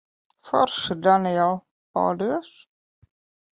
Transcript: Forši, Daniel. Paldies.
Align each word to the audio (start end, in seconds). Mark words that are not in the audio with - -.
Forši, 0.51 0.97
Daniel. 1.09 1.53
Paldies. 1.93 2.51